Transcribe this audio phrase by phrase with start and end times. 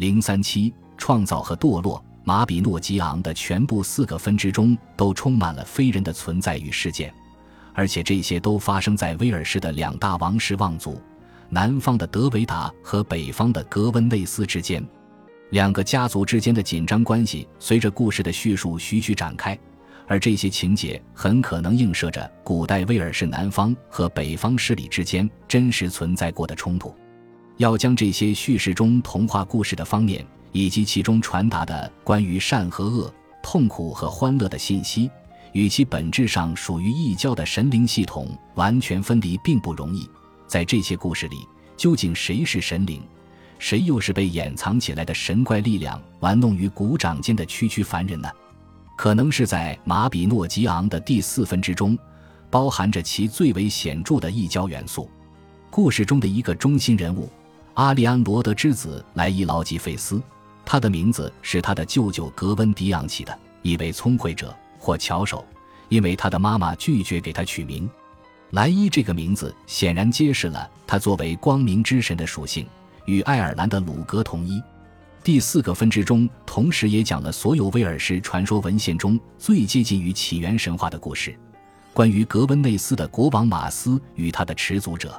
[0.00, 7.12] 零三七创造和堕落，马比诺吉昂的全部四个分支中都充满了非人的存在与事件，
[7.74, 10.98] 而且这些都发生在威尔士的两大王室望族——
[11.50, 14.82] 南方的德维达和北方的格温内斯之间。
[15.50, 19.58] 两个家族之间的紧张关系随着故事的叙述徐徐展开，
[20.06, 26.94] 而这些情节很可能映射着古代威尔士南方和北方势力之间真实存在过的冲突。
[27.60, 35.10] 要将这些叙事中童话故事的方面，以及其中传达的关于善和恶、痛苦和欢乐的信息，
[35.52, 40.08] 与其本质上属于异教的神灵系统完全分离，并不容易。
[40.46, 41.46] 在这些故事里，
[41.76, 43.02] 究竟谁是神灵？
[43.58, 48.30] 谁又是被掩藏起来的神怪力量玩弄于股掌间的区区凡人呢？
[48.96, 51.98] 可能是在马比诺吉昂的第四分之中，
[52.48, 55.10] 包含着其最为显著的异教元素。
[55.68, 57.28] 故事中的一个中心人物，
[57.80, 60.20] 阿利安罗德之子莱伊劳吉费斯，
[60.66, 65.42] 他的名字是他的舅舅格温迪昂起的，一位聪慧者或巧手，
[65.88, 67.88] 因为他的妈妈拒绝给他取名。
[68.50, 72.66] 莱伊这个名字显然揭示了他作为光明之神的属性。
[73.06, 74.62] 与爱尔兰的鲁格同一，
[75.24, 81.34] 第四个分支中，同时也讲了所有威尔士传说文献中最接近于起源神话的故事，
[81.94, 85.18] 关于格温内斯的国王马斯与他的始祖者。